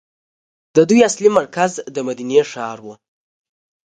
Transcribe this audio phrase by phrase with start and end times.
[0.89, 2.93] دوی اصلي مرکز د مدینې ښار وو.